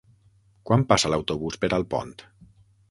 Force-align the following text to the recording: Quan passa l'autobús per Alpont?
Quan 0.69 0.85
passa 0.93 1.13
l'autobús 1.15 1.61
per 1.65 1.71
Alpont? 1.79 2.19